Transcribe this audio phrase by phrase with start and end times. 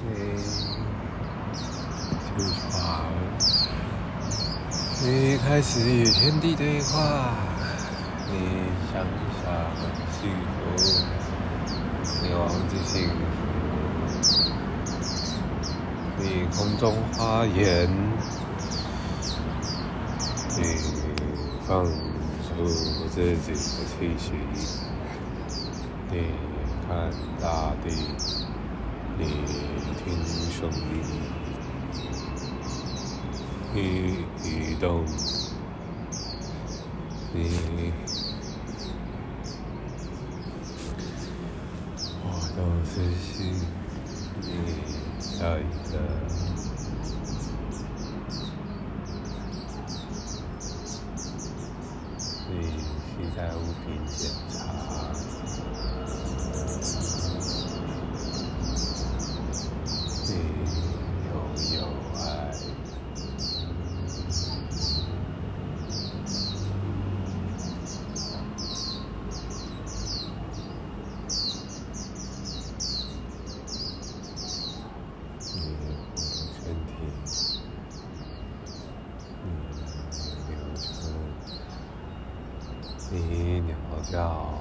[0.00, 0.06] 你
[1.56, 1.58] 起
[2.70, 3.10] 床，
[5.02, 7.34] 你开始与天地对话，
[8.30, 8.32] 你
[8.92, 9.04] 想
[9.42, 9.44] 想
[10.12, 10.56] 幸福，
[12.22, 13.42] 你忘记幸福，
[16.18, 17.90] 你空中花园，
[20.56, 20.62] 你
[21.66, 22.64] 放出
[23.10, 24.32] 自己的气息，
[26.12, 26.14] 你
[26.86, 27.10] 看
[27.40, 28.47] 大地。
[29.20, 29.24] 你
[30.04, 30.14] 听
[30.52, 31.02] 声音，
[33.74, 33.78] 你
[34.44, 34.46] 移
[34.78, 35.04] 动，
[37.34, 37.36] 你，
[42.22, 42.26] 我
[42.56, 43.60] 都是心，
[44.40, 44.46] 你
[45.20, 45.98] 下一个，
[52.48, 52.52] 你
[53.16, 54.30] 现在物品检
[83.10, 83.74] 你鸟
[84.12, 84.54] 叫，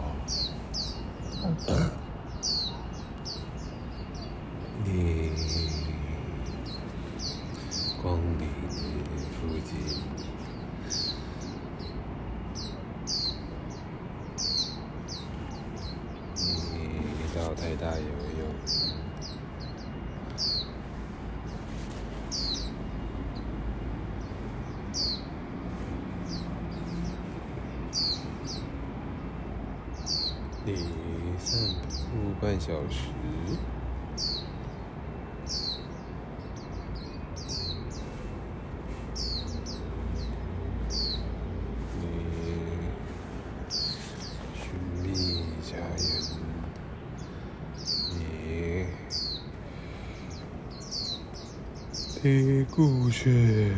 [4.86, 5.32] 你
[8.02, 8.48] 光临
[9.34, 9.76] 附近，
[16.40, 18.06] 你到太大游
[18.40, 18.48] 泳。
[30.66, 30.74] 你
[31.38, 31.58] 散
[32.12, 33.10] 步半小时，
[42.00, 42.06] 你
[44.54, 44.70] 寻
[45.02, 46.06] 觅家园，
[52.22, 52.28] 你的
[52.70, 53.74] 故事。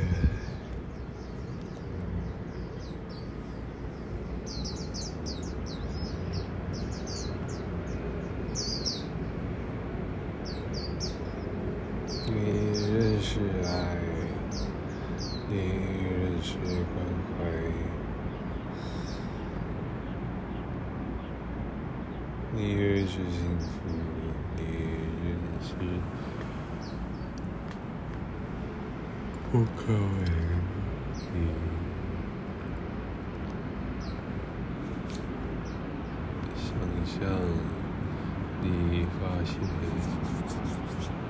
[29.52, 29.98] 不可为，
[31.34, 31.36] 你
[36.56, 36.70] 想
[37.04, 37.18] 象，
[38.62, 39.58] 你发现。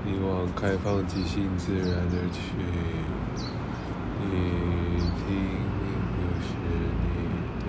[0.05, 2.39] 你往开放、即兴、自然的去。
[4.21, 4.25] 你
[5.15, 5.27] 听，
[6.19, 6.47] 又是
[6.99, 7.03] 你
[7.59, 7.63] 的。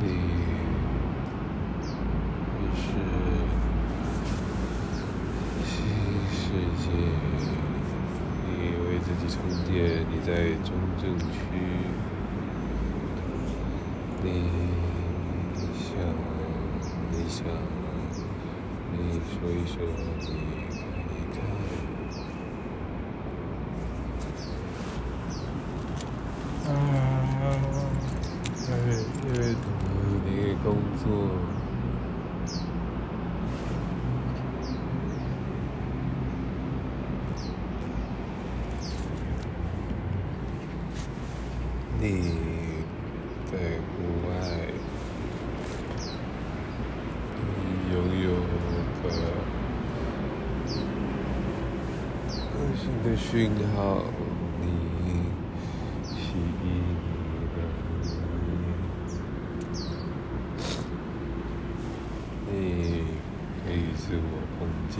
[0.00, 0.02] 你
[2.76, 2.82] 是
[5.64, 5.72] 新
[6.30, 6.36] 世
[6.76, 6.84] 界。
[8.46, 8.50] 你
[8.84, 9.72] 为自己充电。
[10.10, 10.30] 你在
[10.64, 10.68] 中
[11.00, 11.24] 正区。
[14.22, 14.26] 你。
[17.34, 17.42] 想，
[18.92, 19.74] 你说一说，
[20.20, 20.70] 你看
[21.10, 21.36] 一看。
[26.70, 26.72] 啊，
[28.54, 28.62] 在
[29.26, 29.66] 阅读
[30.24, 30.30] 你
[30.62, 30.66] 工
[31.02, 31.02] 作，
[41.98, 42.04] 你
[43.50, 43.92] 在户
[44.28, 44.30] 外。
[47.92, 48.28] 拥有
[49.02, 49.04] 个
[52.50, 53.98] 个性的讯号，
[54.60, 54.64] 你
[56.04, 56.66] 吸引
[62.46, 62.54] 你，你
[63.66, 64.22] 可以自我
[64.56, 64.96] 空间，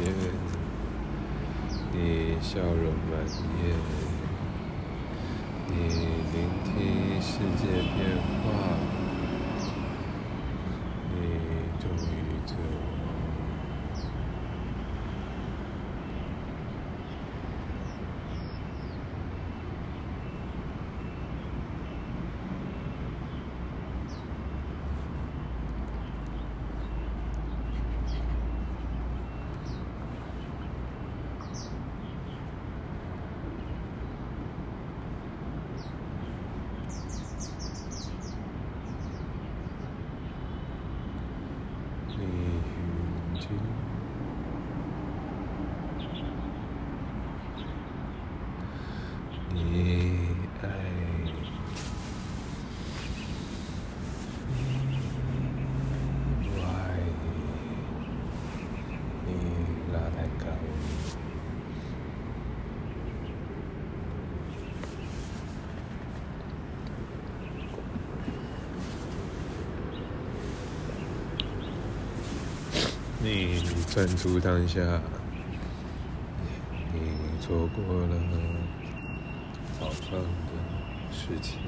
[1.93, 1.97] 你
[2.41, 3.23] 笑容满
[3.55, 3.71] 面，
[5.69, 5.73] 你
[6.33, 7.63] 聆听世界
[7.95, 8.45] 变化。
[11.15, 11.15] 你
[11.79, 12.11] 终于
[12.45, 12.57] 成
[73.95, 74.81] 专注当下，
[76.93, 76.99] 你
[77.41, 78.17] 错过了
[79.79, 80.51] 早上的
[81.13, 81.61] 事情，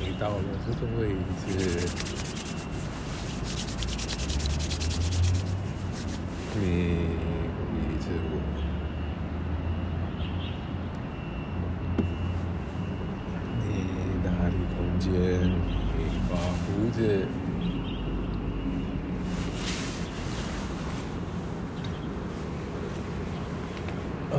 [0.00, 1.10] 你到了这个位
[1.46, 1.86] 置，
[6.60, 6.64] 你
[7.78, 8.32] 一直我。
[13.68, 13.70] 你
[14.24, 15.12] 哪里空间？
[15.94, 15.98] 你
[16.28, 16.98] 刮胡子。
[24.32, 24.36] 啊！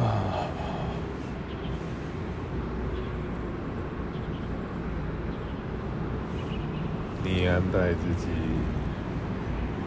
[7.24, 8.28] 你安排自己，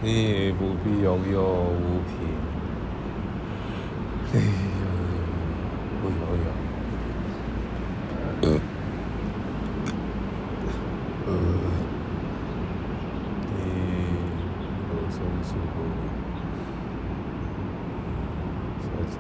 [0.03, 2.13] 你不必拥有物品，
[4.33, 4.35] 你
[6.01, 6.47] 不拥有。
[8.43, 8.45] 呃，
[11.27, 11.29] 呃，
[13.57, 13.59] 你
[14.91, 15.49] 有松鼠，
[18.83, 19.15] 小强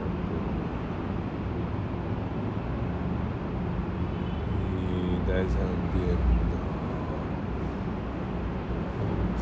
[4.61, 4.81] 你
[5.26, 5.55] 带上
[5.93, 6.55] 电脑，
[8.99, 9.00] 工
[9.37, 9.40] 作，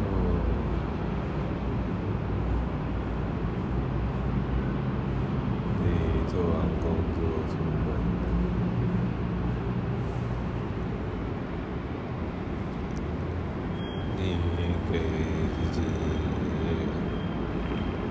[5.81, 5.85] 你
[6.29, 6.85] 做完工
[7.15, 7.87] 作出门。
[14.14, 14.14] 你
[14.91, 14.99] 给
[15.73, 15.83] 自己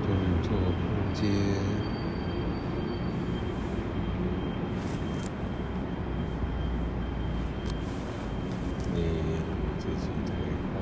[0.01, 0.07] 动
[0.41, 0.81] 作空
[1.13, 1.21] 间。
[8.95, 8.97] 你
[9.79, 10.29] 自己对
[10.73, 10.75] 话。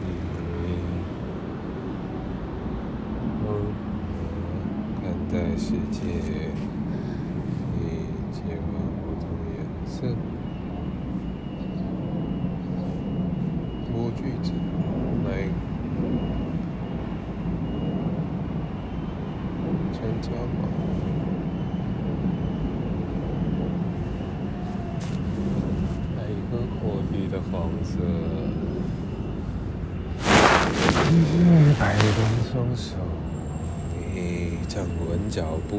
[0.00, 0.06] 你
[3.42, 3.44] 如何
[5.00, 5.96] 看待世界？
[7.80, 7.82] 你
[8.32, 8.36] 切
[8.66, 8.70] 换
[9.02, 9.22] 不同
[9.52, 9.56] 颜
[9.86, 9.96] 色，
[13.86, 14.46] 多句子
[15.24, 15.28] 来
[20.20, 20.36] 参加吗？
[26.16, 26.52] 来一个
[27.28, 27.92] 的黄色。
[31.10, 31.14] 你
[31.78, 32.10] 摆动
[32.52, 32.96] 双手，
[34.12, 35.78] 你站稳脚步。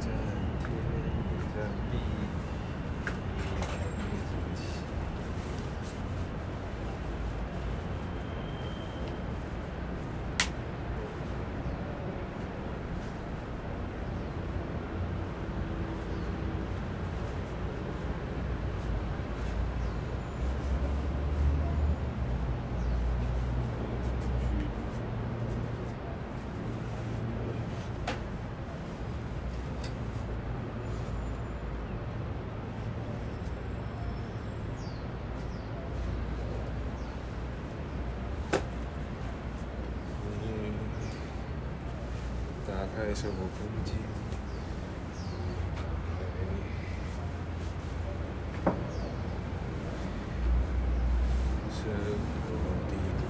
[0.00, 0.06] 站
[0.60, 0.68] 天
[1.54, 1.56] 站
[1.90, 1.92] 地，
[3.06, 3.08] 你
[3.60, 3.90] 抬起
[4.28, 4.30] 自
[4.60, 4.62] 己。
[40.44, 40.46] 你
[43.12, 43.44] 开生活空
[43.84, 43.94] 间。
[51.70, 52.48] 生活
[52.88, 53.22] 地点，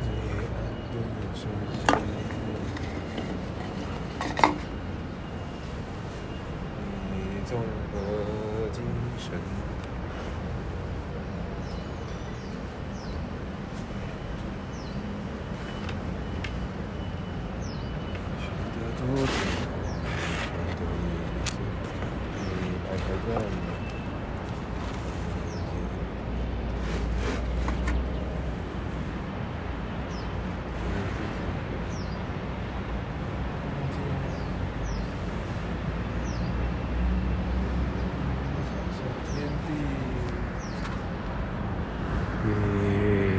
[0.00, 0.08] 你
[0.56, 0.58] 安
[0.90, 0.94] 顿
[1.34, 1.38] 身
[1.84, 1.84] 心，
[7.12, 7.50] 你综
[7.92, 7.94] 合
[8.72, 8.80] 精
[9.18, 9.28] 神。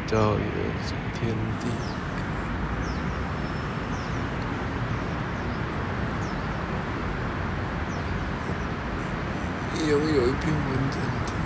[0.08, 0.64] 照一个
[1.20, 1.68] 天地。
[9.86, 11.37] 也有一片云天地。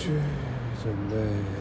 [0.00, 0.08] 去
[0.82, 1.59] 准备。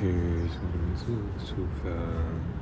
[0.00, 2.57] tears on his sofa.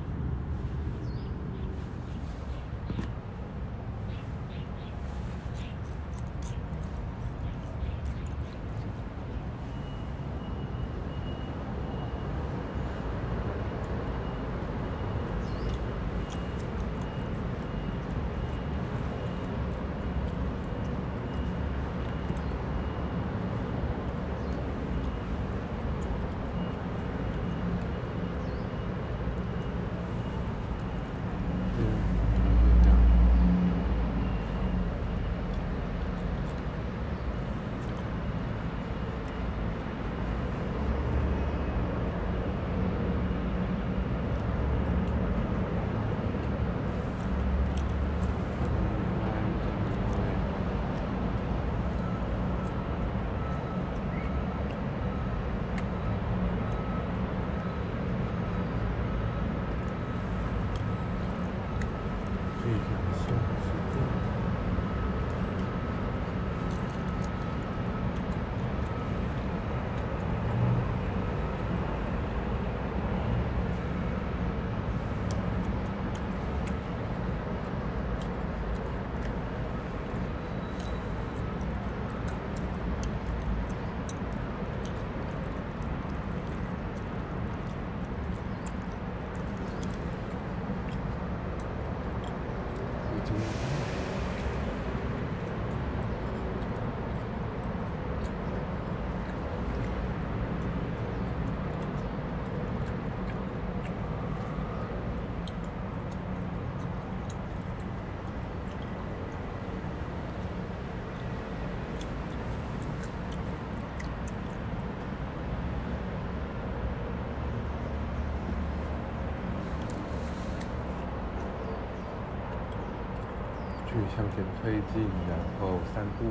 [124.16, 126.24] 向前推进，然后散步。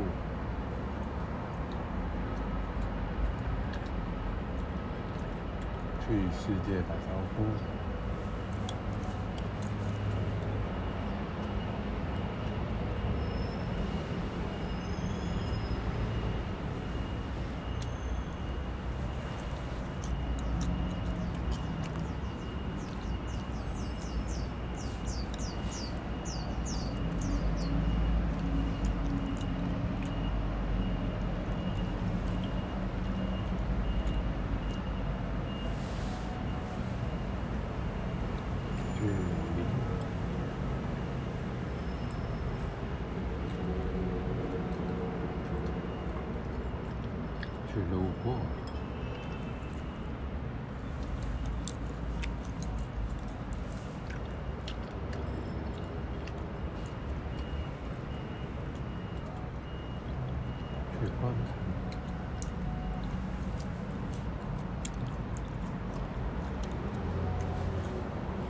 [6.07, 7.43] 去世界打招呼。
[38.97, 39.15] 距离。
[48.23, 48.33] 阔。
[60.97, 61.45] 去观看，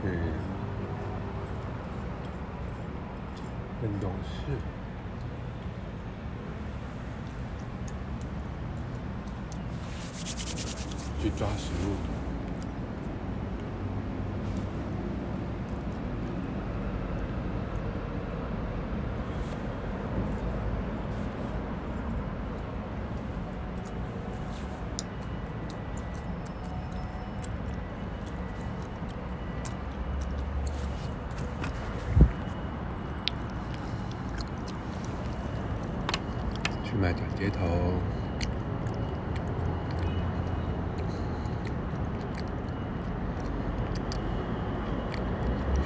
[0.02, 0.04] 去
[3.82, 4.52] 很懂事，
[11.22, 12.15] 去抓食物。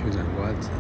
[0.02, 0.71] 去南瓜子，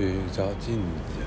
[0.00, 1.20] 去照镜子，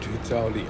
[0.00, 0.66] 去照脸，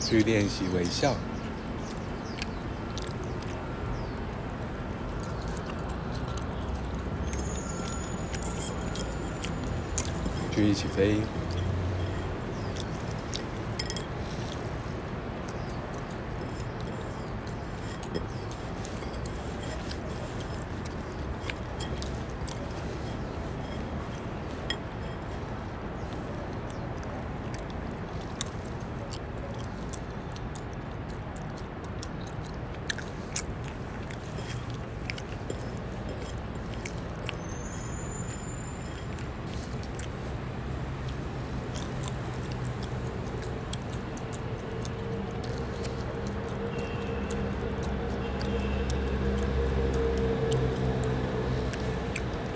[0.00, 1.14] 去练习微笑。
[10.64, 11.20] 一起飞，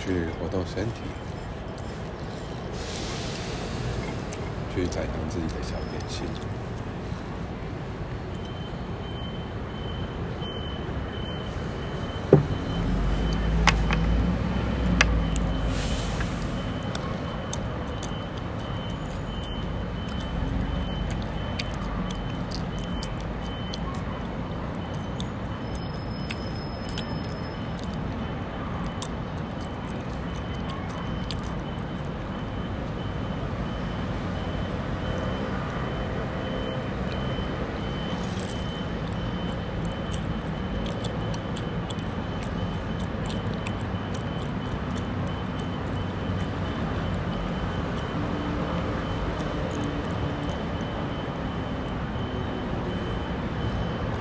[0.09, 1.01] 去活动身体，
[4.73, 6.48] 去展扬自己的小点心。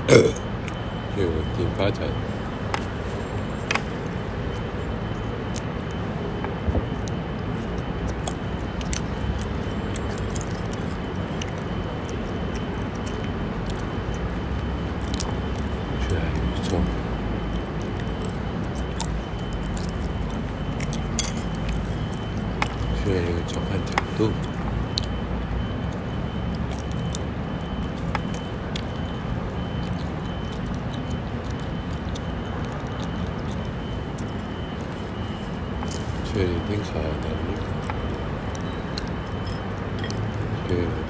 [0.08, 2.08] 去稳定发展，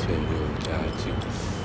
[0.08, 1.57] say we'll die too.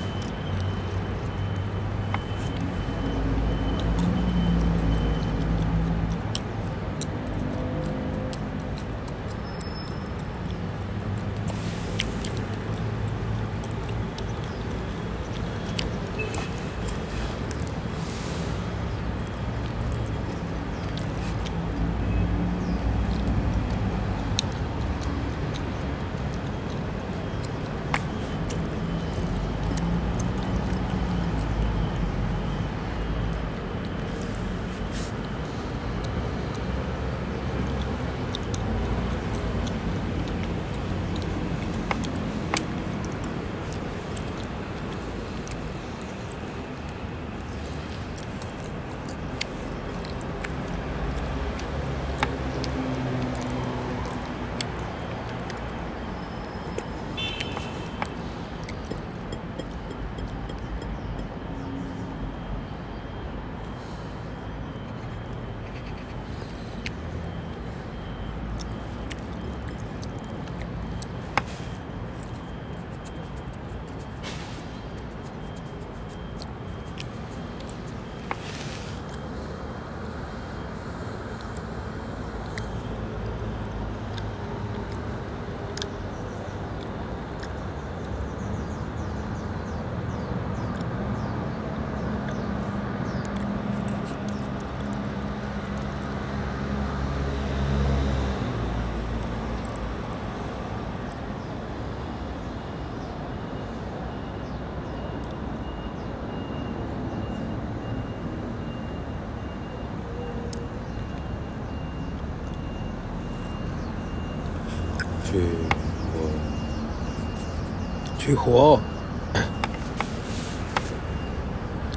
[118.35, 118.92] 活。